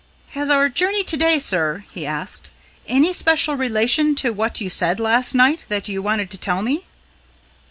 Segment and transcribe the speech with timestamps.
[0.29, 2.49] "Has our journey to day, sir," he asked,
[2.87, 6.85] "any special relation to what you said last night that you wanted to tell me?"